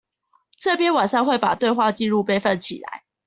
[0.57, 3.03] 這邊晚上會把對話記錄備份起來